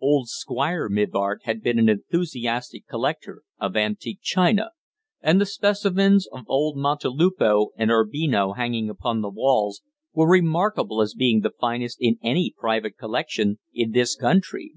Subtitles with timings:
[0.00, 4.70] Old Squire Mivart had been an enthusiastic collector of antique china,
[5.20, 9.82] and the specimens of old Montelupo and Urbino hanging upon the walls
[10.14, 14.74] were remarkable as being the finest in any private collection in this country.